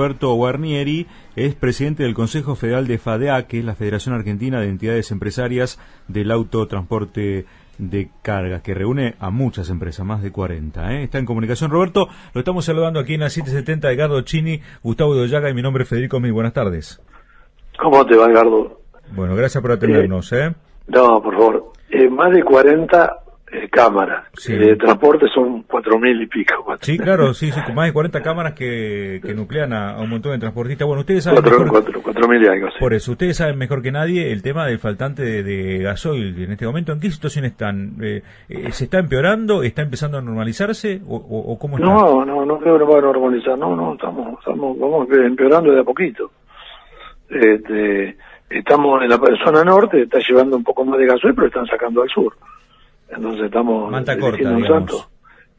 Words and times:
Roberto 0.00 0.32
Guarnieri 0.32 1.06
es 1.36 1.54
presidente 1.54 2.04
del 2.04 2.14
Consejo 2.14 2.54
Federal 2.54 2.86
de 2.86 2.96
FADEA, 2.96 3.46
que 3.46 3.58
es 3.58 3.64
la 3.66 3.74
Federación 3.74 4.14
Argentina 4.14 4.58
de 4.58 4.70
Entidades 4.70 5.10
Empresarias 5.10 5.78
del 6.08 6.30
Autotransporte 6.30 7.44
de 7.76 8.08
Cargas, 8.22 8.62
que 8.62 8.72
reúne 8.72 9.16
a 9.20 9.28
muchas 9.28 9.68
empresas, 9.68 10.06
más 10.06 10.22
de 10.22 10.32
40. 10.32 10.94
¿eh? 10.94 11.02
Está 11.02 11.18
en 11.18 11.26
comunicación. 11.26 11.70
Roberto, 11.70 12.08
lo 12.32 12.38
estamos 12.38 12.64
saludando 12.64 12.98
aquí 12.98 13.12
en 13.12 13.20
la 13.20 13.28
770 13.28 13.92
Edgardo 13.92 14.22
Chini, 14.22 14.62
Gustavo 14.82 15.14
Doyaga 15.14 15.50
y 15.50 15.54
mi 15.54 15.60
nombre 15.60 15.82
es 15.82 15.88
Federico 15.90 16.18
Muy 16.18 16.30
Buenas 16.30 16.54
tardes. 16.54 16.98
¿Cómo 17.78 18.06
te 18.06 18.16
va, 18.16 18.24
Edgardo? 18.24 18.80
Bueno, 19.14 19.36
gracias 19.36 19.60
por 19.60 19.72
atendernos. 19.72 20.32
¿eh? 20.32 20.54
No, 20.86 21.20
por 21.22 21.34
favor. 21.34 21.72
Eh, 21.90 22.08
más 22.08 22.32
de 22.32 22.42
40 22.42 23.16
eh, 23.52 23.68
cámaras. 23.68 24.26
De 24.46 24.76
transporte 24.76 25.26
son 25.34 25.62
cuatro 25.64 25.98
mil 25.98 26.20
y 26.20 26.26
pico. 26.26 26.54
Sí, 26.80 26.96
claro, 26.98 27.34
sí, 27.34 27.50
sí, 27.50 27.60
con 27.62 27.74
más 27.74 27.86
de 27.86 27.92
40 27.92 28.22
cámaras 28.22 28.54
que, 28.54 29.20
que 29.24 29.34
nuclean 29.34 29.72
a, 29.72 30.00
un 30.00 30.08
montón 30.08 30.32
de 30.32 30.38
transportistas. 30.38 30.86
Bueno, 30.86 31.00
ustedes 31.00 31.24
saben 31.24 31.42
cuatro, 31.42 31.60
mejor, 31.64 32.02
cuatro, 32.02 32.28
mil 32.28 32.42
y 32.42 32.46
algo, 32.46 32.68
Por 32.78 32.94
eso, 32.94 33.12
ustedes 33.12 33.36
saben 33.36 33.58
mejor 33.58 33.82
que 33.82 33.92
nadie 33.92 34.32
el 34.32 34.42
tema 34.42 34.66
del 34.66 34.78
faltante 34.78 35.42
de, 35.42 35.78
gasoil 35.78 36.42
en 36.42 36.52
este 36.52 36.66
momento. 36.66 36.92
¿En 36.92 37.00
qué 37.00 37.10
situación 37.10 37.44
están? 37.44 37.96
Eh, 38.00 38.22
eh, 38.48 38.72
¿Se 38.72 38.84
está 38.84 38.98
empeorando? 38.98 39.62
¿Está 39.62 39.82
empezando 39.82 40.18
a 40.18 40.22
normalizarse? 40.22 41.00
¿O, 41.06 41.16
o, 41.16 41.58
cómo 41.58 41.76
está? 41.76 41.88
No, 41.88 42.24
no, 42.24 42.44
no 42.46 42.58
creo 42.58 42.78
que 42.78 42.84
va 42.84 42.98
a 42.98 43.02
normalizar. 43.02 43.58
No, 43.58 43.76
no, 43.76 43.94
estamos, 43.94 44.38
estamos 44.38 44.78
vamos 44.78 45.08
empeorando 45.10 45.72
de 45.72 45.80
a 45.80 45.84
poquito. 45.84 46.30
Este, 47.28 48.16
estamos 48.48 49.02
en 49.02 49.08
la 49.08 49.20
zona 49.44 49.64
norte, 49.64 50.02
está 50.02 50.18
llevando 50.18 50.56
un 50.56 50.64
poco 50.64 50.84
más 50.84 50.98
de 50.98 51.06
gasoil, 51.06 51.34
pero 51.34 51.46
están 51.48 51.66
sacando 51.66 52.02
al 52.02 52.08
sur. 52.08 52.34
Entonces 53.10 53.44
estamos... 53.44 53.90
Manta 53.90 54.18
corta, 54.18 54.54
digamos. 54.54 55.08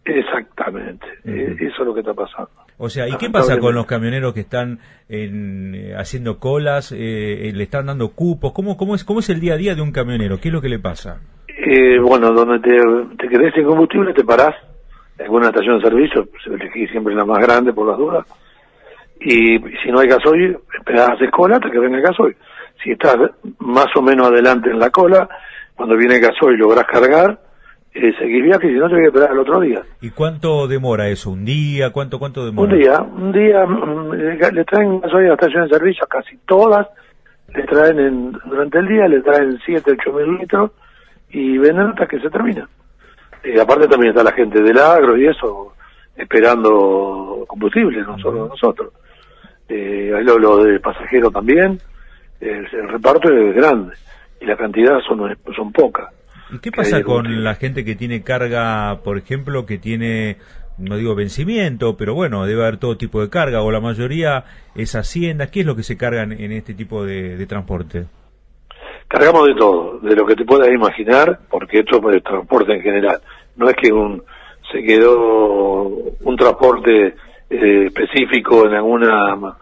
Exactamente, 0.03 1.05
eh, 1.25 1.55
eso 1.59 1.81
es 1.81 1.85
lo 1.85 1.93
que 1.93 1.99
está 1.99 2.13
pasando. 2.15 2.49
O 2.77 2.89
sea, 2.89 3.07
¿y 3.07 3.17
qué 3.17 3.29
pasa 3.29 3.59
con 3.59 3.75
los 3.75 3.85
camioneros 3.85 4.33
que 4.33 4.39
están 4.39 4.79
en, 5.07 5.75
eh, 5.75 5.93
haciendo 5.95 6.39
colas, 6.39 6.91
eh, 6.91 7.51
le 7.53 7.63
están 7.63 7.85
dando 7.85 8.09
cupos? 8.09 8.51
¿Cómo, 8.51 8.77
cómo, 8.77 8.95
es, 8.95 9.03
¿Cómo 9.03 9.19
es 9.19 9.29
el 9.29 9.39
día 9.39 9.53
a 9.53 9.57
día 9.57 9.75
de 9.75 9.81
un 9.83 9.91
camionero? 9.91 10.39
¿Qué 10.39 10.47
es 10.47 10.53
lo 10.53 10.61
que 10.61 10.69
le 10.69 10.79
pasa? 10.79 11.21
bueno, 12.03 12.31
donde 12.33 12.59
te, 12.59 12.75
te 13.17 13.29
quedes 13.29 13.53
sin 13.53 13.63
combustible 13.63 14.13
te 14.13 14.25
parás 14.25 14.53
en 15.17 15.25
alguna 15.25 15.47
estación 15.47 15.77
de 15.77 15.83
servicio, 15.87 16.27
elegí 16.47 16.87
siempre 16.87 17.13
la 17.13 17.23
más 17.23 17.37
grande 17.37 17.71
por 17.71 17.87
las 17.87 17.97
dudas, 17.97 18.25
y 19.21 19.59
si 19.83 19.91
no 19.91 19.99
hay 19.99 20.07
gasoil, 20.07 20.57
esperás, 20.77 21.11
hacer 21.11 21.29
cola 21.29 21.57
hasta 21.57 21.69
que 21.69 21.79
venga 21.79 21.97
el 21.97 22.03
gasoil. 22.03 22.35
Si 22.83 22.91
estás 22.91 23.15
más 23.59 23.85
o 23.95 24.01
menos 24.01 24.27
adelante 24.27 24.71
en 24.71 24.79
la 24.79 24.89
cola, 24.89 25.29
cuando 25.81 25.97
viene 25.97 26.17
el 26.17 26.21
gasoil 26.21 26.59
lográs 26.59 26.85
cargar, 26.85 27.39
eh, 27.95 28.13
seguir 28.19 28.43
viaje 28.43 28.67
y 28.67 28.73
si 28.73 28.77
no 28.77 28.87
te 28.87 28.93
voy 28.93 29.05
a 29.05 29.07
esperar 29.07 29.31
el 29.31 29.39
otro 29.39 29.59
día. 29.61 29.81
¿Y 29.99 30.11
cuánto 30.11 30.67
demora 30.67 31.09
eso? 31.09 31.31
¿Un 31.31 31.43
día? 31.43 31.89
¿Cuánto 31.89 32.19
cuánto 32.19 32.45
demora? 32.45 32.71
Un 32.71 32.79
día, 32.79 33.01
un 33.01 33.31
día 33.31 33.65
mm, 33.65 34.11
le 34.53 34.63
traen 34.63 35.01
gasoil 35.01 35.25
a 35.25 35.29
la 35.29 35.33
estación 35.33 35.63
de 35.63 35.69
servicio, 35.69 36.05
casi 36.05 36.37
todas, 36.45 36.87
le 37.55 37.63
traen 37.63 37.97
en, 37.97 38.31
durante 38.45 38.77
el 38.77 38.87
día, 38.89 39.07
le 39.07 39.21
traen 39.21 39.57
7, 39.65 39.97
8 39.99 40.13
mil 40.13 40.37
litros 40.37 40.69
y 41.31 41.57
venden 41.57 41.87
hasta 41.87 42.05
que 42.05 42.19
se 42.19 42.29
termina. 42.29 42.69
Y 43.43 43.57
aparte 43.57 43.87
también 43.87 44.11
está 44.11 44.23
la 44.23 44.33
gente 44.33 44.61
del 44.61 44.77
agro 44.77 45.17
y 45.17 45.25
eso, 45.25 45.73
esperando 46.15 47.43
combustible, 47.47 48.03
no 48.03 48.19
solo 48.19 48.49
nosotros. 48.49 48.93
Eh, 49.67 50.13
lo 50.23 50.63
de 50.63 50.79
pasajeros 50.79 51.33
también, 51.33 51.79
el 52.39 52.87
reparto 52.87 53.33
es 53.33 53.55
grande 53.55 53.95
y 54.41 54.45
la 54.45 54.57
cantidad 54.57 54.99
son, 55.07 55.37
son 55.55 55.71
pocas. 55.71 56.09
¿Y 56.51 56.59
qué 56.59 56.71
pasa 56.71 57.01
con 57.03 57.43
la 57.43 57.55
gente 57.55 57.85
que 57.85 57.95
tiene 57.95 58.23
carga, 58.23 58.99
por 59.03 59.17
ejemplo, 59.17 59.65
que 59.65 59.77
tiene, 59.77 60.37
no 60.77 60.97
digo 60.97 61.15
vencimiento, 61.15 61.95
pero 61.95 62.13
bueno, 62.13 62.45
debe 62.45 62.63
haber 62.63 62.77
todo 62.77 62.97
tipo 62.97 63.21
de 63.21 63.29
carga, 63.29 63.61
o 63.61 63.71
la 63.71 63.79
mayoría 63.79 64.43
es 64.75 64.95
hacienda? 64.95 65.47
¿Qué 65.47 65.61
es 65.61 65.65
lo 65.65 65.75
que 65.75 65.83
se 65.83 65.95
cargan 65.95 66.33
en 66.33 66.51
este 66.51 66.73
tipo 66.73 67.05
de, 67.05 67.45
transporte? 67.45 68.05
Cargamos 69.07 69.47
de 69.47 69.55
todo, 69.55 69.99
de 69.99 70.15
lo 70.15 70.25
que 70.25 70.35
te 70.35 70.43
puedas 70.43 70.69
imaginar, 70.69 71.39
porque 71.49 71.79
esto 71.79 72.09
es 72.11 72.23
transporte 72.23 72.73
en 72.73 72.81
general. 72.81 73.21
No 73.55 73.69
es 73.69 73.75
que 73.75 73.93
un 73.93 74.21
se 74.71 74.81
quedó 74.83 75.83
un 76.21 76.35
transporte 76.37 77.15
eh, 77.49 77.85
específico 77.87 78.65
en 78.65 78.73
alguna 78.73 79.57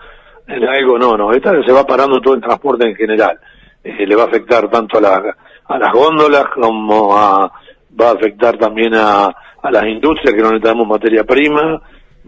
en 0.48 0.64
algo, 0.64 0.98
no, 0.98 1.16
no, 1.16 1.32
esta 1.32 1.52
se 1.64 1.72
va 1.72 1.86
parando 1.86 2.20
todo 2.20 2.34
el 2.34 2.42
transporte 2.42 2.88
en 2.88 2.96
general. 2.96 3.40
Eh, 3.84 4.06
le 4.06 4.16
va 4.16 4.24
a 4.24 4.28
afectar 4.28 4.70
tanto 4.70 4.98
a, 4.98 5.02
la, 5.02 5.36
a 5.66 5.78
las 5.78 5.94
góndolas 5.94 6.46
como 6.54 7.18
a, 7.18 7.52
va 8.00 8.10
a 8.10 8.14
afectar 8.14 8.58
también 8.58 8.94
a, 8.94 9.26
a 9.62 9.72
las 9.72 9.86
industrias 9.86 10.34
que 10.34 10.42
no 10.42 10.50
necesitamos 10.52 10.88
materia 10.88 11.24
prima, 11.24 11.82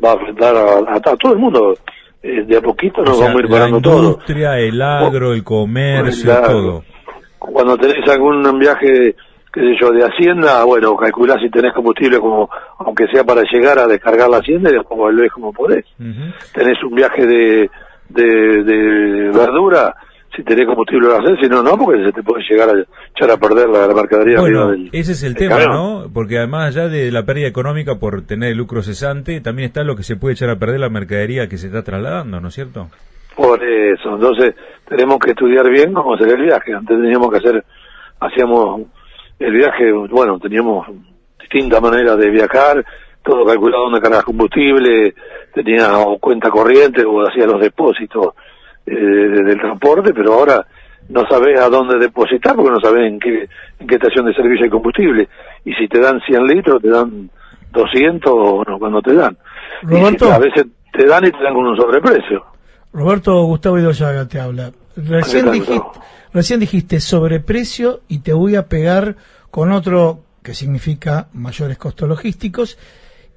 va 0.03 0.11
a 0.11 0.15
afectar 0.15 0.55
a, 0.55 0.99
todo 1.17 1.33
el 1.33 1.39
mundo. 1.39 1.73
Eh, 2.23 2.43
de 2.43 2.57
a 2.57 2.61
poquito 2.61 3.01
nos 3.01 3.19
vamos 3.19 3.35
a 3.35 3.39
ir 3.39 3.49
parando 3.49 3.81
todo. 3.81 4.01
La 4.01 4.07
industria, 4.09 4.59
el 4.59 4.81
agro, 4.81 5.33
el 5.33 5.43
comercio, 5.43 6.41
todo. 6.41 6.83
Cuando 7.39 7.75
tenés 7.77 8.07
algún 8.07 8.59
viaje, 8.59 9.15
qué 9.51 9.59
sé 9.59 9.75
yo, 9.81 9.91
de 9.91 10.05
hacienda, 10.05 10.63
bueno, 10.63 10.95
calculás 10.95 11.37
si 11.41 11.49
tenés 11.49 11.73
combustible 11.73 12.19
como, 12.19 12.47
aunque 12.77 13.07
sea 13.07 13.23
para 13.23 13.41
llegar 13.51 13.79
a 13.79 13.87
descargar 13.87 14.29
la 14.29 14.37
hacienda 14.37 14.69
y 14.69 14.73
después 14.73 14.97
volvés 14.97 15.31
como 15.31 15.51
podés. 15.51 15.85
Tenés 16.53 16.81
un 16.83 16.93
viaje 16.93 17.25
de, 17.25 17.69
de, 18.09 18.63
de 18.63 19.31
verdura, 19.31 19.95
si 20.35 20.43
tenés 20.43 20.65
combustible 20.65 21.07
lo 21.07 21.17
haces, 21.17 21.37
si 21.41 21.49
no, 21.49 21.61
no, 21.61 21.77
porque 21.77 22.03
se 22.05 22.11
te 22.11 22.23
puede 22.23 22.43
llegar 22.49 22.69
a 22.69 22.73
echar 23.15 23.31
a 23.31 23.37
perder 23.37 23.69
la, 23.69 23.93
mercadería. 23.93 24.39
Bueno, 24.39 24.73
ese 24.91 25.11
es 25.11 25.23
el 25.23 25.35
tema, 25.35 25.65
¿no? 25.65 26.05
Porque 26.13 26.37
además 26.37 26.75
allá 26.75 26.87
de 26.87 27.11
la 27.11 27.25
pérdida 27.25 27.47
económica 27.47 27.95
por 27.99 28.21
tener 28.21 28.51
el 28.51 28.57
lucro 28.57 28.81
cesante, 28.81 29.41
también 29.41 29.67
está 29.67 29.83
lo 29.83 29.95
que 29.95 30.03
se 30.03 30.15
puede 30.15 30.33
echar 30.33 30.49
a 30.49 30.55
perder 30.55 30.79
la 30.79 30.89
mercadería 30.89 31.47
que 31.47 31.57
se 31.57 31.67
está 31.67 31.83
trasladando, 31.83 32.39
¿no 32.39 32.47
es 32.47 32.53
cierto? 32.53 32.87
Por 33.35 33.61
eso, 33.63 34.15
entonces 34.15 34.55
tenemos 34.87 35.19
que 35.19 35.31
estudiar 35.31 35.69
bien 35.69 35.93
cómo 35.93 36.13
hacer 36.13 36.29
el 36.29 36.43
viaje. 36.43 36.73
Antes 36.73 36.97
teníamos 36.97 37.29
que 37.31 37.37
hacer, 37.37 37.63
hacíamos 38.19 38.81
el 39.39 39.51
viaje, 39.53 39.91
bueno, 40.09 40.39
teníamos 40.39 40.87
distintas 41.39 41.81
maneras 41.81 42.17
de 42.17 42.29
viajar, 42.29 42.85
todo 43.23 43.45
calculado 43.45 43.83
donde 43.83 43.99
cargas 43.99 44.23
combustible, 44.23 45.13
tenía 45.53 45.89
cuenta 46.19 46.49
corriente 46.49 47.03
o 47.03 47.21
hacía 47.27 47.45
los 47.45 47.59
depósitos 47.59 48.33
eh, 48.85 48.93
del 48.93 49.59
transporte, 49.59 50.13
pero 50.13 50.33
ahora 50.33 50.65
no 51.09 51.27
sabes 51.27 51.59
a 51.59 51.69
dónde 51.69 51.97
depositar 51.97 52.55
porque 52.55 52.71
no 52.71 52.79
sabes 52.79 53.07
en 53.07 53.19
qué, 53.19 53.47
en 53.79 53.87
qué 53.87 53.95
estación 53.95 54.25
de 54.25 54.33
servicio 54.33 54.65
hay 54.65 54.69
combustible. 54.69 55.27
Y 55.65 55.73
si 55.73 55.87
te 55.87 55.99
dan 55.99 56.19
100 56.21 56.43
litros, 56.45 56.81
te 56.81 56.89
dan 56.89 57.29
200 57.71 58.31
o 58.33 58.63
no, 58.67 58.79
cuando 58.79 59.01
te 59.01 59.13
dan. 59.13 59.37
Roberto, 59.83 60.31
a 60.31 60.39
veces 60.39 60.67
te 60.93 61.05
dan 61.05 61.25
y 61.25 61.31
te 61.31 61.43
dan 61.43 61.53
con 61.53 61.65
un 61.65 61.77
sobreprecio. 61.77 62.45
Roberto 62.93 63.43
Gustavo 63.43 63.79
Idoyaga 63.79 64.27
te 64.27 64.39
habla. 64.39 64.71
Recién 64.95 65.51
dijiste, 65.51 65.81
recién 66.33 66.59
dijiste 66.59 66.99
sobreprecio 66.99 68.01
y 68.07 68.19
te 68.19 68.33
voy 68.33 68.55
a 68.55 68.67
pegar 68.67 69.15
con 69.49 69.71
otro 69.71 70.19
que 70.43 70.53
significa 70.53 71.27
mayores 71.33 71.77
costos 71.77 72.09
logísticos 72.09 72.77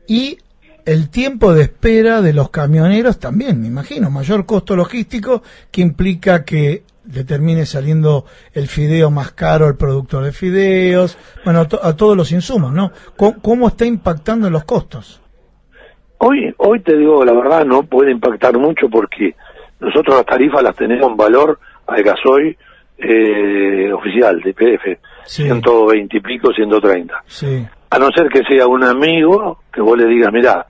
y 0.09 0.39
el 0.87 1.11
tiempo 1.11 1.55
de 1.55 1.63
espera 1.63 2.21
de 2.21 2.33
los 2.33 2.51
camioneros 2.51 3.19
también, 3.19 3.61
me 3.61 3.69
imagino, 3.69 4.11
mayor 4.11 4.45
costo 4.45 4.77
logístico 4.77 5.43
que 5.71 5.81
implica 5.81 6.45
que 6.45 6.83
le 7.13 7.25
termine 7.25 7.67
saliendo 7.67 8.25
el 8.53 8.67
fideo 8.67 9.11
más 9.11 9.33
caro 9.33 9.69
el 9.69 9.77
productor 9.77 10.25
de 10.25 10.33
fideos, 10.33 11.19
bueno, 11.45 11.61
a, 11.61 11.97
todos 11.97 12.17
los 12.17 12.33
insumos, 12.33 12.73
¿no? 12.73 12.93
¿Cómo, 13.17 13.69
está 13.69 13.85
impactando 13.85 14.47
en 14.47 14.53
los 14.53 14.65
costos? 14.65 15.21
Hoy, 16.19 16.55
hoy 16.59 16.81
te 16.81 16.97
digo 16.97 17.25
la 17.25 17.33
verdad, 17.33 17.65
no 17.65 17.83
puede 17.83 18.11
impactar 18.11 18.57
mucho 18.57 18.89
porque 18.89 19.35
nosotros 19.81 20.17
las 20.17 20.27
tarifas 20.27 20.63
las 20.63 20.77
tenemos 20.77 21.11
en 21.11 21.17
valor 21.17 21.59
al 21.87 22.03
gasoil 22.03 22.57
eh, 22.97 23.93
oficial 23.93 24.41
de 24.41 24.55
PF, 24.55 24.99
120 25.27 26.17
y 26.17 26.21
pico, 26.21 26.53
130. 26.53 27.25
Sí. 27.27 27.67
A 27.91 27.99
no 27.99 28.11
ser 28.13 28.29
que 28.29 28.43
sea 28.45 28.67
un 28.67 28.83
amigo 28.85 29.59
que 29.73 29.83
vos 29.83 29.99
le 29.99 30.07
digas, 30.07 30.33
mira, 30.33 30.67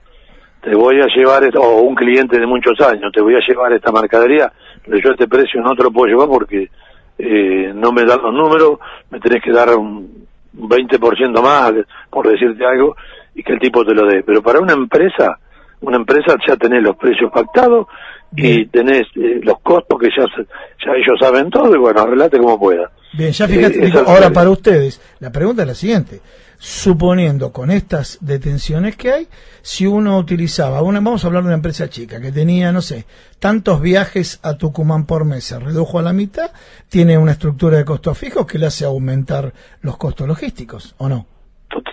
te 0.65 0.73
voy 0.73 0.99
a 0.99 1.05
llevar, 1.05 1.47
o 1.57 1.81
un 1.81 1.93
cliente 1.93 2.39
de 2.39 2.47
muchos 2.47 2.81
años, 2.81 3.11
te 3.13 3.21
voy 3.21 3.35
a 3.35 3.47
llevar 3.47 3.71
esta 3.71 3.91
mercadería, 3.91 4.51
pero 4.83 4.97
yo 4.97 5.11
este 5.11 5.27
precio 5.27 5.61
no 5.61 5.75
te 5.75 5.83
lo 5.83 5.91
puedo 5.91 6.07
llevar 6.07 6.27
porque 6.27 6.71
eh, 7.19 7.71
no 7.75 7.91
me 7.91 8.03
dan 8.03 8.19
los 8.23 8.33
números, 8.33 8.79
me 9.11 9.19
tenés 9.19 9.43
que 9.43 9.51
dar 9.51 9.69
un 9.75 10.25
20% 10.57 11.39
más, 11.39 11.71
por 12.09 12.27
decirte 12.27 12.65
algo, 12.65 12.95
y 13.35 13.43
que 13.43 13.53
el 13.53 13.59
tipo 13.59 13.85
te 13.85 13.93
lo 13.93 14.07
dé. 14.07 14.23
Pero 14.23 14.41
para 14.41 14.59
una 14.59 14.73
empresa, 14.73 15.37
una 15.85 15.97
empresa 15.97 16.35
ya 16.47 16.55
tenés 16.55 16.83
los 16.83 16.95
precios 16.97 17.31
pactados 17.31 17.87
y 18.35 18.65
tenés 18.65 19.03
eh, 19.15 19.39
los 19.43 19.59
costos 19.61 19.99
que 19.99 20.09
ya, 20.09 20.25
ya 20.25 20.91
ellos 20.93 21.17
saben 21.19 21.49
todo 21.49 21.73
y 21.73 21.79
bueno, 21.79 22.01
arreglate 22.01 22.37
como 22.37 22.59
pueda. 22.59 22.91
Bien, 23.13 23.31
ya 23.31 23.47
fíjate, 23.47 23.87
eh, 23.87 23.93
ahora 24.05 24.29
para 24.31 24.49
ustedes, 24.49 25.01
la 25.19 25.31
pregunta 25.31 25.61
es 25.61 25.67
la 25.67 25.75
siguiente 25.75 26.19
suponiendo 26.57 27.51
con 27.51 27.69
estas 27.69 28.17
detenciones 28.21 28.95
que 28.95 29.11
hay, 29.11 29.27
si 29.61 29.85
uno 29.85 30.17
utilizaba, 30.17 30.81
una, 30.81 30.99
vamos 30.99 31.23
a 31.23 31.27
hablar 31.27 31.43
de 31.43 31.47
una 31.47 31.55
empresa 31.57 31.89
chica 31.89 32.21
que 32.21 32.31
tenía, 32.31 32.71
no 32.71 32.81
sé, 32.81 33.05
tantos 33.39 33.81
viajes 33.81 34.39
a 34.43 34.57
Tucumán 34.57 35.05
por 35.05 35.25
mes, 35.25 35.43
se 35.43 35.59
redujo 35.59 35.99
a 35.99 36.01
la 36.01 36.13
mitad, 36.13 36.51
tiene 36.89 37.17
una 37.17 37.33
estructura 37.33 37.77
de 37.77 37.85
costos 37.85 38.17
fijos 38.17 38.45
que 38.45 38.57
le 38.57 38.67
hace 38.67 38.85
aumentar 38.85 39.53
los 39.81 39.97
costos 39.97 40.27
logísticos, 40.27 40.95
¿o 40.97 41.09
no? 41.09 41.25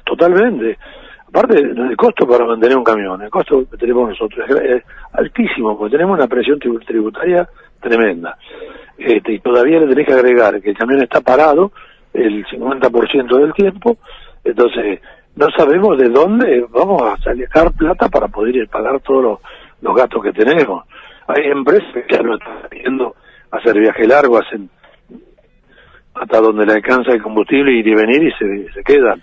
Totalmente. 0.04 0.78
Aparte 1.32 1.62
del 1.62 1.96
costo 1.96 2.26
para 2.26 2.44
mantener 2.44 2.76
un 2.76 2.84
camión, 2.84 3.22
el 3.22 3.30
costo 3.30 3.64
que 3.70 3.78
tenemos 3.78 4.10
nosotros 4.10 4.46
es, 4.50 4.82
altísimo, 5.12 5.78
porque 5.78 5.96
tenemos 5.96 6.18
una 6.18 6.28
presión 6.28 6.58
tributaria 6.58 7.48
tremenda. 7.80 8.36
Este, 8.98 9.32
y 9.32 9.38
todavía 9.40 9.80
le 9.80 9.88
tenés 9.88 10.06
que 10.06 10.12
agregar 10.12 10.60
que 10.60 10.70
el 10.70 10.76
camión 10.76 11.02
está 11.02 11.22
parado 11.22 11.72
el 12.12 12.44
50% 12.46 13.38
del 13.38 13.52
tiempo, 13.54 13.96
entonces 14.44 15.00
no 15.34 15.46
sabemos 15.56 15.96
de 15.96 16.10
dónde 16.10 16.66
vamos 16.68 17.02
a 17.02 17.16
sacar 17.22 17.72
plata 17.72 18.08
para 18.10 18.28
poder 18.28 18.56
ir 18.56 18.68
pagar 18.68 19.00
todos 19.00 19.40
los, 19.80 19.96
gastos 19.96 20.22
que 20.22 20.32
tenemos. 20.32 20.84
Hay 21.26 21.50
empresas 21.50 21.88
que 21.94 22.04
ya 22.14 22.22
lo 22.22 22.34
están 22.34 22.58
haciendo 22.64 23.16
hacer 23.50 23.78
viaje 23.78 24.06
largo, 24.06 24.38
hacen 24.38 24.68
hasta 26.14 26.40
donde 26.40 26.66
le 26.66 26.74
alcanza 26.74 27.12
el 27.12 27.22
combustible 27.22 27.72
ir 27.72 27.86
y 27.86 27.94
venir 27.94 28.22
y 28.22 28.32
se, 28.32 28.72
se 28.74 28.84
quedan, 28.84 29.22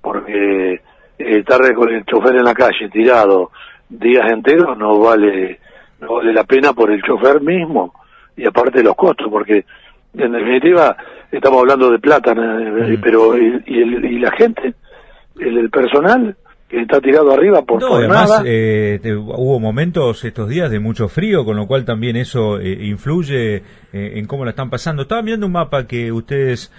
porque 0.00 0.80
estar 1.18 1.74
con 1.74 1.88
el 1.92 2.04
chofer 2.04 2.36
en 2.36 2.44
la 2.44 2.54
calle 2.54 2.88
tirado 2.90 3.50
días 3.88 4.30
enteros 4.30 4.76
no 4.78 4.98
vale 4.98 5.58
no 6.00 6.14
vale 6.14 6.32
la 6.32 6.44
pena 6.44 6.72
por 6.72 6.90
el 6.90 7.02
chofer 7.02 7.40
mismo 7.40 7.92
y 8.36 8.46
aparte 8.46 8.82
los 8.82 8.94
costos 8.94 9.28
porque 9.30 9.64
en 10.14 10.32
definitiva 10.32 10.96
estamos 11.30 11.60
hablando 11.60 11.90
de 11.90 11.98
plata 11.98 12.34
mm. 12.34 13.00
pero 13.02 13.36
y, 13.36 13.62
y, 13.66 14.18
la 14.18 14.30
gente 14.32 14.74
el 15.40 15.70
personal 15.70 16.36
que 16.68 16.82
está 16.82 17.00
tirado 17.00 17.32
arriba 17.32 17.62
por, 17.62 17.80
no, 17.80 17.96
además, 17.96 18.42
eh, 18.44 19.00
hubo 19.16 19.58
momentos 19.58 20.22
estos 20.22 20.50
días 20.50 20.70
de 20.70 20.78
mucho 20.78 21.08
frío, 21.08 21.46
con 21.46 21.56
lo 21.56 21.66
cual 21.66 21.86
también 21.86 22.16
eso 22.16 22.60
eh, 22.60 22.86
influye 22.86 23.56
eh, 23.56 23.62
en 23.92 24.26
cómo 24.26 24.44
la 24.44 24.50
están 24.50 24.68
pasando. 24.68 25.02
Estaba 25.02 25.22
viendo 25.22 25.46
un 25.46 25.52
mapa 25.52 25.86
que 25.86 26.12
ustedes 26.12 26.70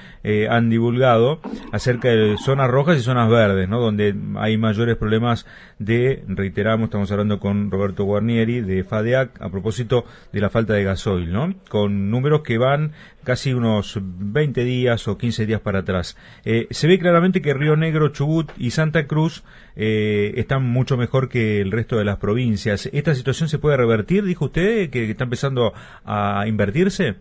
han 0.50 0.70
divulgado 0.70 1.40
acerca 1.72 2.10
de 2.10 2.38
zonas 2.38 2.70
rojas 2.70 2.98
y 2.98 3.02
zonas 3.02 3.30
verdes, 3.30 3.68
¿no? 3.68 3.80
Donde 3.80 4.14
hay 4.36 4.58
mayores 4.58 4.98
problemas 4.98 5.48
de, 5.80 6.24
reiteramos, 6.28 6.86
estamos 6.86 7.12
hablando 7.12 7.40
con 7.40 7.72
Roberto 7.72 8.04
Guarnieri 8.04 8.62
de 8.62 8.84
FADEAC 8.84 9.42
a 9.42 9.50
propósito 9.50 10.04
de 10.34 10.42
la 10.42 10.50
falta 10.50 10.74
de 10.74 10.84
gasoil, 10.84 11.32
¿no? 11.32 11.56
Con 11.70 12.12
números 12.12 12.42
que 12.42 12.58
van 12.58 12.92
casi 13.24 13.54
unos 13.54 13.98
20 14.02 14.64
días 14.64 15.08
o 15.08 15.18
15 15.18 15.46
días 15.46 15.62
para 15.62 15.80
atrás. 15.80 16.18
se 16.44 16.88
ve 16.88 17.00
claramente 17.00 17.42
que 17.42 17.54
Río 17.54 17.76
Negro, 17.76 18.10
Chubut 18.10 18.52
y 18.58 18.72
Santa 18.72 19.08
Cruz 19.08 19.44
eh, 19.82 20.34
están 20.36 20.64
mucho 20.64 20.98
mejor 20.98 21.30
que 21.30 21.62
el 21.62 21.72
resto 21.72 21.98
de 21.98 22.04
las 22.04 22.18
provincias. 22.18 22.90
¿Esta 22.92 23.16
situación 23.16 23.48
se 23.48 23.60
puede 23.60 23.78
revertir, 23.78 24.26
dijo 24.26 24.46
usted, 24.46 24.90
que 24.90 25.10
está 25.10 25.24
empezando 25.24 25.72
a 26.06 26.46
invertirse? 26.48 27.16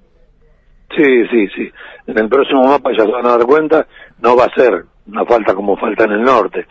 Sí, 0.96 1.25
sí, 1.31 1.46
sí. 1.55 1.70
En 2.08 2.19
el 2.19 2.28
próximo 2.28 2.64
mapa 2.64 2.90
ya 2.99 3.05
se 3.05 3.12
van 3.12 3.26
a 3.26 3.37
dar 3.37 3.46
cuenta, 3.46 3.87
no 4.20 4.37
va 4.37 4.46
a 4.46 4.55
ser 4.55 4.84
una 5.06 5.25
falta 5.25 5.55
como 5.55 5.76
falta 5.76 6.05
en 6.05 6.12
el 6.12 6.22
norte, 6.22 6.66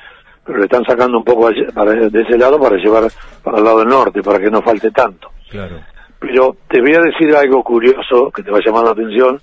pero 0.46 0.58
le 0.58 0.66
están 0.66 0.84
sacando 0.84 1.20
un 1.20 1.24
poco 1.24 1.50
de 1.50 2.22
ese 2.22 2.38
lado 2.38 2.60
para 2.60 2.76
llevar 2.76 3.04
para 3.42 3.60
el 3.60 3.64
lado 3.64 3.80
del 3.80 3.88
norte, 3.88 4.22
para 4.22 4.40
que 4.40 4.52
no 4.52 4.62
falte 4.62 4.92
tanto. 4.92 5.32
Claro. 5.50 5.80
Pero 6.20 6.58
te 6.68 6.82
voy 6.82 6.96
a 6.96 7.00
decir 7.00 7.34
algo 7.34 7.64
curioso 7.64 8.30
que 8.36 8.44
te 8.44 8.52
va 8.52 8.58
a 8.58 8.66
llamar 8.66 8.84
la 8.84 8.92
atención. 8.92 9.40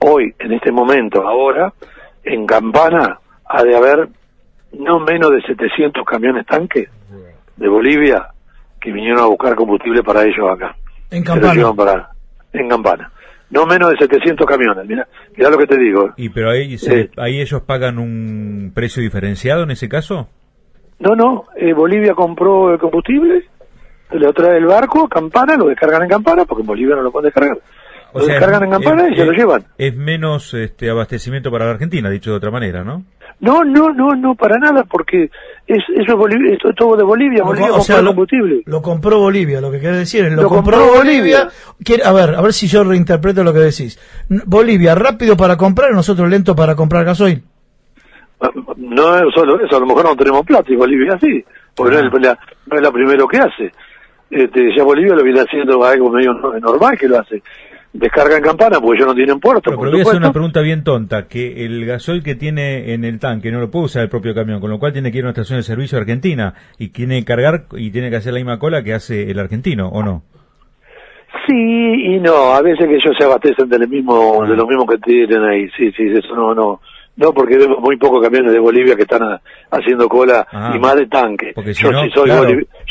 Hoy, 0.00 0.34
en 0.40 0.52
este 0.54 0.72
momento, 0.72 1.24
ahora, 1.24 1.72
en 2.24 2.46
Campana, 2.46 3.20
ha 3.44 3.62
de 3.62 3.76
haber 3.76 4.08
no 4.72 5.00
menos 5.00 5.30
de 5.30 5.42
700 5.42 6.04
camiones 6.04 6.46
tanques 6.46 6.88
de 7.56 7.68
Bolivia 7.68 8.28
que 8.80 8.92
vinieron 8.92 9.20
a 9.20 9.26
buscar 9.26 9.54
combustible 9.54 10.02
para 10.02 10.22
ellos 10.22 10.50
acá. 10.50 10.76
En 11.10 11.24
Campana. 11.24 11.72
Para, 11.74 12.10
en 12.52 12.68
Campana. 12.68 13.10
No 13.50 13.64
menos 13.64 13.90
de 13.90 13.96
700 13.96 14.46
camiones, 14.46 14.86
mira, 14.86 15.08
mira 15.36 15.50
lo 15.50 15.56
que 15.56 15.66
te 15.66 15.78
digo. 15.78 16.12
¿Y 16.16 16.28
pero 16.28 16.50
ahí, 16.50 16.74
eh, 16.74 17.10
ahí 17.16 17.40
ellos 17.40 17.62
pagan 17.62 17.98
un 17.98 18.72
precio 18.74 19.02
diferenciado 19.02 19.62
en 19.62 19.70
ese 19.70 19.88
caso? 19.88 20.28
No, 20.98 21.14
no, 21.14 21.44
eh, 21.56 21.72
Bolivia 21.72 22.12
compró 22.12 22.72
el 22.72 22.78
combustible, 22.78 23.44
le 24.12 24.32
trae 24.32 24.58
el 24.58 24.66
barco 24.66 25.08
Campana, 25.08 25.56
lo 25.56 25.68
descargan 25.68 26.02
en 26.02 26.08
Campana, 26.08 26.44
porque 26.44 26.60
en 26.60 26.66
Bolivia 26.66 26.96
no 26.96 27.02
lo 27.02 27.10
pueden 27.10 27.26
descargar. 27.26 27.58
Lo 28.14 28.26
descargan 28.26 28.64
en 28.64 28.70
Campana 28.70 29.08
y 29.08 29.16
se 29.16 29.24
lo 29.24 29.32
llevan. 29.32 29.64
Es 29.76 29.94
menos 29.94 30.54
este 30.54 30.90
abastecimiento 30.90 31.50
para 31.50 31.66
la 31.66 31.72
Argentina, 31.72 32.08
dicho 32.10 32.30
de 32.30 32.36
otra 32.36 32.50
manera, 32.50 32.84
¿no? 32.84 33.04
No, 33.40 33.62
no, 33.62 33.92
no, 33.92 34.16
no, 34.16 34.34
para 34.34 34.58
nada, 34.58 34.84
porque 34.84 35.30
es, 35.66 35.78
eso 35.94 36.12
es, 36.12 36.14
Bolivia, 36.14 36.54
es 36.54 36.74
todo 36.74 36.96
de 36.96 37.04
Bolivia. 37.04 37.44
Bolivia 37.44 37.72
o 37.72 37.80
sea, 37.80 38.02
lo, 38.02 38.08
combustible. 38.08 38.62
Lo 38.66 38.82
compró 38.82 39.20
Bolivia, 39.20 39.60
lo 39.60 39.70
que 39.70 39.78
quiere 39.78 39.98
decir 39.98 40.24
es, 40.24 40.32
lo, 40.32 40.48
compró, 40.48 40.92
Bolivia. 40.92 41.48
a 42.04 42.12
ver, 42.12 42.34
a 42.34 42.40
ver 42.40 42.52
si 42.52 42.66
yo 42.66 42.82
reinterpreto 42.82 43.44
lo 43.44 43.52
que 43.52 43.60
decís. 43.60 43.98
Bolivia, 44.28 44.96
rápido 44.96 45.36
para 45.36 45.56
comprar, 45.56 45.92
nosotros 45.92 46.28
lento 46.28 46.56
para 46.56 46.74
comprar 46.74 47.04
gasoil. 47.04 47.40
Ah, 48.40 48.50
no 48.76 49.16
es 49.16 49.34
solo 49.34 49.60
eso, 49.60 49.76
a 49.76 49.80
lo 49.80 49.86
mejor 49.86 50.04
no 50.04 50.16
tenemos 50.16 50.44
plata 50.44 50.72
y 50.72 50.76
Bolivia 50.76 51.16
sí, 51.20 51.44
porque 51.76 51.96
no, 51.96 52.08
es 52.08 52.14
ah. 52.14 52.18
la, 52.20 52.38
no 52.66 52.76
es 52.76 52.82
la 52.82 52.90
primero 52.90 53.28
que 53.28 53.38
hace. 53.38 53.72
Este, 54.30 54.76
ya 54.76 54.82
Bolivia 54.82 55.14
lo 55.14 55.22
viene 55.22 55.40
haciendo 55.40 55.82
algo 55.84 56.10
medio 56.10 56.32
normal 56.34 56.98
que 56.98 57.08
lo 57.08 57.18
hace 57.18 57.42
descarga 57.92 58.36
en 58.36 58.42
campana 58.42 58.80
porque 58.80 58.98
ellos 58.98 59.08
no 59.08 59.14
tienen 59.14 59.40
puerto. 59.40 59.70
Pero, 59.70 59.90
voy 59.90 60.00
a 60.00 60.02
hacer 60.02 60.16
una 60.16 60.32
pregunta 60.32 60.60
bien 60.60 60.84
tonta, 60.84 61.26
que 61.26 61.64
el 61.64 61.84
gasoil 61.86 62.22
que 62.22 62.34
tiene 62.34 62.92
en 62.94 63.04
el 63.04 63.18
tanque 63.18 63.50
no 63.50 63.60
lo 63.60 63.70
puede 63.70 63.86
usar 63.86 64.02
el 64.02 64.08
propio 64.08 64.34
camión, 64.34 64.60
con 64.60 64.70
lo 64.70 64.78
cual 64.78 64.92
tiene 64.92 65.10
que 65.10 65.18
ir 65.18 65.24
a 65.24 65.26
una 65.26 65.30
estación 65.30 65.58
de 65.58 65.62
servicio 65.62 65.98
argentina 65.98 66.54
y 66.78 66.88
tiene 66.88 67.20
que 67.20 67.24
cargar 67.24 67.64
y 67.72 67.90
tiene 67.90 68.10
que 68.10 68.16
hacer 68.16 68.32
la 68.32 68.38
misma 68.38 68.58
cola 68.58 68.82
que 68.82 68.94
hace 68.94 69.30
el 69.30 69.38
argentino, 69.38 69.88
¿o 69.88 70.02
no? 70.02 70.22
Sí 71.46 71.78
y 71.98 72.20
no, 72.20 72.54
a 72.54 72.62
veces 72.62 72.86
que 72.86 72.96
ellos 72.96 73.14
se 73.18 73.24
abastecen 73.24 73.68
de 73.68 73.78
lo 73.78 73.86
mismo, 73.86 74.46
de 74.46 74.56
lo 74.56 74.66
mismo 74.66 74.86
que 74.86 74.98
tienen 74.98 75.42
ahí, 75.42 75.68
sí, 75.76 75.90
sí, 75.92 76.04
eso 76.06 76.34
no, 76.34 76.54
no. 76.54 76.80
No, 77.16 77.32
porque 77.32 77.58
vemos 77.58 77.80
muy 77.80 77.96
pocos 77.96 78.22
camiones 78.22 78.52
de 78.52 78.60
Bolivia 78.60 78.94
que 78.94 79.02
están 79.02 79.40
haciendo 79.72 80.08
cola 80.08 80.46
ah. 80.52 80.72
y 80.72 80.78
más 80.78 80.94
de 80.94 81.06
tanque. 81.06 81.52
yo, 81.56 81.90
soy 82.14 82.30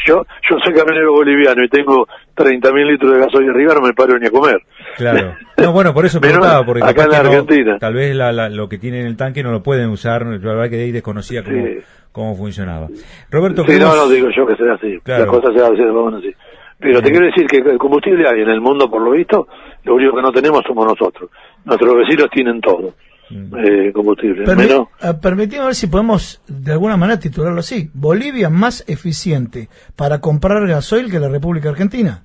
yo, 0.06 0.26
yo 0.50 0.58
soy 0.62 0.74
camionero 0.74 1.14
boliviano 1.14 1.64
y 1.64 1.70
tengo 1.70 2.06
30.000 2.36 2.92
litros 2.92 3.14
de 3.14 3.20
gasoil 3.20 3.50
arriba, 3.50 3.74
no 3.76 3.82
me 3.82 3.94
paro 3.94 4.20
ni 4.20 4.28
a 4.28 4.30
comer. 4.30 4.62
Claro. 4.98 5.36
No, 5.58 5.72
bueno, 5.72 5.94
por 5.94 6.06
eso 6.06 6.20
preguntaba, 6.22 6.66
porque 6.66 6.84
acá 6.84 7.06
en 7.06 7.14
Argentina. 7.14 7.78
tal 7.80 7.94
vez 7.94 8.16
la, 8.16 8.50
lo 8.50 8.68
que 8.68 8.78
tienen 8.78 9.02
en 9.02 9.08
el 9.08 9.18
tanque 9.18 9.44
no 9.44 9.52
lo 9.52 9.64
pueden 9.64 9.90
usar, 9.90 10.26
la 10.26 10.38
verdad 10.38 10.70
que 10.70 10.78
de 10.78 10.84
ahí 10.84 10.92
desconocía 10.92 11.44
cómo, 11.44 11.66
cómo 12.12 12.36
funcionaba. 12.36 12.88
Roberto, 13.30 13.64
sí, 13.66 13.80
no, 13.80 13.96
no 13.96 14.10
digo 14.10 14.30
yo 14.36 14.46
que 14.46 14.56
sea 14.56 14.74
así, 14.74 15.00
las 15.06 15.26
cosas 15.28 15.54
se 15.54 15.62
hacen 15.62 16.16
así. 16.16 16.36
Pero 16.80 17.02
te 17.02 17.10
quiero 17.10 17.26
decir 17.26 17.48
que 17.48 17.58
el 17.58 17.78
combustible 17.78 18.28
hay 18.28 18.42
en 18.42 18.50
el 18.50 18.62
mundo, 18.62 18.90
por 18.90 19.02
lo 19.02 19.12
visto, 19.12 19.48
lo 19.84 19.96
único 19.96 20.16
que 20.16 20.22
no 20.22 20.32
tenemos 20.32 20.62
somos 20.68 20.86
nosotros. 20.86 21.32
Nuestros 21.66 21.96
vecinos 21.96 22.28
tienen 22.32 22.62
todo. 22.62 22.94
Mm. 23.30 23.56
Eh, 23.58 23.92
combustible. 23.94 24.46
Menos... 24.56 24.88
Eh, 25.02 25.14
ver 25.22 25.76
si 25.76 25.88
podemos 25.88 26.42
de 26.48 26.72
alguna 26.72 26.96
manera 26.98 27.20
titularlo 27.20 27.60
así. 27.60 27.90
Bolivia 27.94 28.50
más 28.50 28.88
eficiente 28.88 29.70
para 29.96 30.22
comprar 30.22 30.66
gasoil 30.68 31.12
que 31.12 31.20
la 31.20 31.30
República 31.30 31.70
Argentina. 31.70 32.24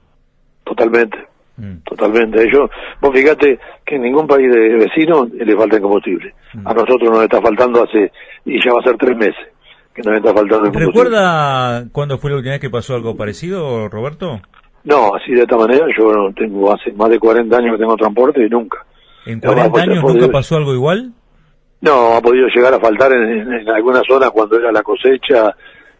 Totalmente. 0.64 1.31
Mm. 1.56 1.78
Totalmente. 1.84 2.50
Yo, 2.52 2.68
vos 3.00 3.12
fíjate 3.12 3.58
que 3.84 3.96
en 3.96 4.02
ningún 4.02 4.26
país 4.26 4.50
de 4.50 4.76
vecino 4.76 5.26
le 5.32 5.56
falta 5.56 5.76
el 5.76 5.82
combustible. 5.82 6.34
Mm. 6.54 6.66
A 6.66 6.74
nosotros 6.74 7.10
nos 7.10 7.22
está 7.22 7.40
faltando 7.40 7.82
hace, 7.82 8.10
y 8.44 8.64
ya 8.64 8.72
va 8.72 8.80
a 8.80 8.88
ser 8.88 8.96
tres 8.96 9.16
meses 9.16 9.46
que 9.94 10.02
nos 10.02 10.16
está 10.16 10.32
faltando 10.32 10.66
el 10.66 10.72
combustible. 10.72 10.86
¿Recuerda 10.86 11.84
cuándo 11.92 12.18
fue 12.18 12.30
la 12.30 12.36
última 12.36 12.52
vez 12.52 12.60
que 12.60 12.70
pasó 12.70 12.94
algo 12.94 13.16
parecido, 13.16 13.88
Roberto? 13.88 14.40
No, 14.84 15.14
así 15.14 15.32
de 15.32 15.42
esta 15.42 15.56
manera, 15.56 15.86
yo 15.96 16.32
tengo 16.34 16.72
hace 16.72 16.92
más 16.92 17.08
de 17.10 17.18
40 17.18 17.56
años 17.56 17.72
que 17.72 17.78
tengo 17.78 17.96
transporte 17.96 18.44
y 18.44 18.48
nunca. 18.48 18.78
¿En 19.26 19.40
40 19.40 19.80
años 19.80 20.02
nunca 20.02 20.28
pasó 20.28 20.56
algo 20.56 20.74
igual? 20.74 21.12
No, 21.80 22.16
ha 22.16 22.20
podido 22.20 22.46
llegar 22.48 22.74
a 22.74 22.80
faltar 22.80 23.12
en, 23.12 23.52
en, 23.52 23.68
algunas 23.68 24.02
zonas 24.08 24.30
cuando 24.30 24.56
era 24.56 24.72
la 24.72 24.82
cosecha, 24.82 25.54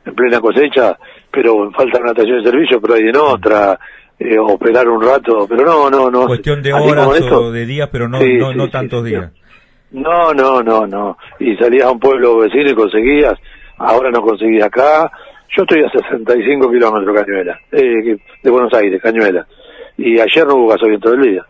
en 0.05 0.15
plena 0.15 0.41
cosecha, 0.41 0.97
pero 1.31 1.71
falta 1.73 2.01
una 2.01 2.11
estación 2.11 2.43
de 2.43 2.51
servicio, 2.51 2.81
pero 2.81 2.95
hay 2.95 3.03
en 3.03 3.17
otra, 3.17 3.79
eh, 4.25 4.39
operar 4.39 4.89
un 4.89 5.03
rato, 5.03 5.47
pero 5.49 5.65
no, 5.65 5.91
no, 5.91 6.11
no. 6.11 6.27
Cuestión 6.27 6.63
de 6.63 6.73
horas 6.73 7.07
o 7.31 7.51
de 7.51 7.67
días, 7.67 7.89
pero 7.91 8.09
no, 8.09 8.21
no, 8.21 8.55
no 8.55 8.71
tantos 8.71 9.05
días. 9.05 9.31
No, 9.91 10.33
no, 10.33 10.63
no, 10.63 10.87
no. 10.87 11.19
Y 11.39 11.57
salías 11.57 11.87
a 11.87 11.91
un 11.91 12.01
pueblo 12.01 12.39
vecino 12.39 12.71
y 12.71 12.75
conseguías, 12.75 13.35
ahora 13.79 14.11
no 14.11 14.23
conseguís 14.23 14.63
acá. 14.63 15.11
Yo 15.55 15.65
estoy 15.65 15.83
a 15.83 15.91
65 15.91 16.71
kilómetros 16.71 17.15
Cañuela, 17.15 17.59
eh, 17.73 18.17
de 18.43 18.51
Buenos 18.51 18.73
Aires, 18.73 19.03
Cañuela. 19.03 19.47
Y 19.99 20.19
ayer 20.19 20.47
no 20.47 20.55
hubo 20.55 20.69
gasolina 20.69 21.01
todo 21.01 21.15
el 21.15 21.23
día. 21.23 21.47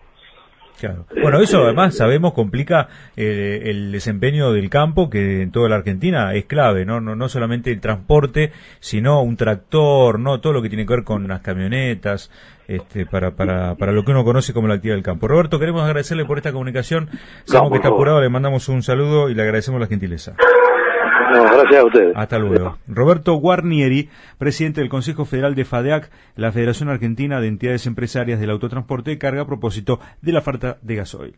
Bueno, 1.23 1.41
eso 1.41 1.63
además 1.65 1.97
sabemos 1.97 2.33
complica 2.33 2.89
eh, 3.17 3.63
el 3.65 3.93
desempeño 3.93 4.53
del 4.53 4.69
campo, 4.69 5.09
que 5.09 5.43
en 5.43 5.53
toda 5.53 5.69
la 5.69 5.77
Argentina 5.77 6.35
es 6.35 6.47
clave, 6.47 6.85
¿no? 6.85 7.01
No, 7.01 7.15
no 7.15 7.29
solamente 7.29 7.71
el 7.71 7.81
transporte, 7.81 8.53
sino 8.81 9.23
un 9.23 9.37
tractor, 9.37 10.19
no 10.19 10.41
todo 10.41 10.53
lo 10.53 10.63
que 10.63 10.69
tiene 10.69 10.87
que 10.87 10.95
ver 10.95 11.05
con 11.05 11.29
las 11.29 11.41
camionetas, 11.41 12.31
este, 12.67 13.07
para, 13.07 13.33
para, 13.33 13.75
para 13.77 13.93
lo 13.93 14.05
que 14.05 14.13
uno 14.13 14.25
conoce 14.25 14.53
como 14.53 14.69
la 14.69 14.75
actividad 14.75 14.97
del 14.97 15.05
campo. 15.05 15.29
Roberto, 15.29 15.59
queremos 15.59 15.83
agradecerle 15.83 16.25
por 16.25 16.39
esta 16.39 16.53
comunicación. 16.53 17.09
Sabemos 17.45 17.71
que 17.71 17.77
está 17.77 17.89
apurado, 17.89 18.21
le 18.21 18.29
mandamos 18.29 18.69
un 18.69 18.83
saludo 18.83 19.29
y 19.29 19.35
le 19.35 19.43
agradecemos 19.43 19.81
la 19.81 19.87
gentileza 19.87 20.35
gracias 21.33 21.81
a 21.81 21.85
ustedes. 21.85 22.13
Hasta 22.17 22.39
luego. 22.39 22.79
Roberto 22.87 23.35
Guarnieri, 23.35 24.09
presidente 24.39 24.81
del 24.81 24.91
Consejo 24.91 25.25
Federal 25.25 25.55
de 25.55 25.65
FADEAC, 25.65 26.11
la 26.37 26.53
Federación 26.53 26.89
Argentina 26.89 27.41
de 27.41 27.49
Entidades 27.49 27.87
Empresarias 27.87 28.41
del 28.41 28.51
Autotransporte, 28.51 29.19
carga 29.19 29.43
a 29.43 29.47
propósito 29.47 30.01
de 30.21 30.33
la 30.33 30.43
falta 30.43 30.79
de 30.83 30.97
gasoil. 30.97 31.37